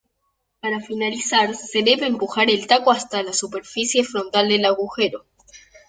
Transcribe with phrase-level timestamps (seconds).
[0.61, 5.27] Para finalizar, se debe empujar el taco hasta la superficie frontal del agujero.